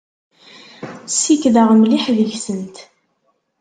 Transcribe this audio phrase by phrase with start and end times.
[1.11, 2.75] Ssikkdeɣ mliḥ deg-sent.